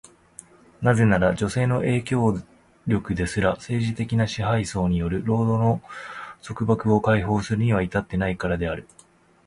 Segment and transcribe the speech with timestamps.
[0.81, 2.41] なぜなら、女性の影響
[2.87, 5.83] 力ですら、政治的な支配層による労働の
[6.41, 8.87] 束縛を解放するには至っていないからである。